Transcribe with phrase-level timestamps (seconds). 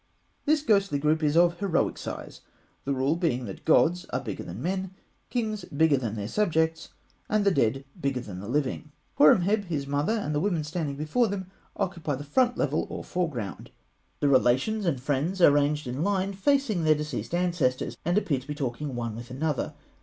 [0.45, 2.41] This ghostly group is of heroic size,
[2.85, 4.95] the rule being that gods are bigger than men,
[5.29, 6.89] kings bigger than their subjects,
[7.29, 8.91] and the dead bigger than the living.
[9.19, 13.69] Horemheb, his mother, and the women standing before them, occupy the front level, or foreground.
[14.21, 18.47] The relations and friends are ranged in line facing their deceased ancestors, and appear to
[18.47, 19.75] be talking one with another.